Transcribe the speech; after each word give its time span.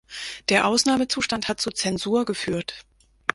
Der 0.49 0.65
Ausnahmezustand 0.65 1.47
hat 1.47 1.61
zu 1.61 1.69
Zensur 1.69 2.25
geführt. 2.25 2.87